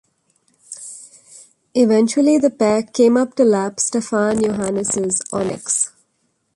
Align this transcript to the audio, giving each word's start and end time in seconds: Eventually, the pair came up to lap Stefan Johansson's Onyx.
Eventually, 1.75 2.39
the 2.39 2.49
pair 2.49 2.81
came 2.81 3.15
up 3.17 3.35
to 3.35 3.43
lap 3.45 3.79
Stefan 3.79 4.41
Johansson's 4.41 5.21
Onyx. 5.31 5.91